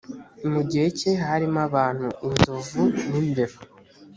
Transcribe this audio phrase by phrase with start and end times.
[0.51, 3.57] mu gihe cye harimo abantu inzovu n imbeba